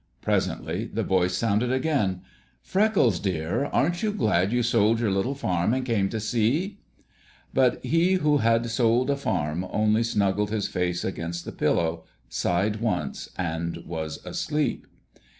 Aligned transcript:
Presently 0.23 0.85
the 0.91 1.03
voice 1.03 1.37
sounded 1.37 1.71
again— 1.71 2.23
"Freckles, 2.63 3.19
dear, 3.19 3.65
aren't 3.65 4.01
you 4.01 4.11
glad 4.11 4.51
you 4.51 4.63
sold 4.63 4.99
your 4.99 5.11
little 5.11 5.35
farm 5.35 5.75
and 5.75 5.85
came 5.85 6.09
to 6.09 6.19
sea?" 6.19 6.79
But 7.53 7.85
he 7.85 8.13
who 8.13 8.37
had 8.37 8.67
sold 8.71 9.11
a 9.11 9.15
farm 9.15 9.63
only 9.69 10.01
snuggled 10.01 10.49
his 10.49 10.67
face 10.67 11.03
against 11.03 11.45
the 11.45 11.51
pillow, 11.51 12.03
sighed 12.29 12.77
once, 12.77 13.29
and 13.37 13.77
was 13.85 14.17
asleep. 14.25 14.87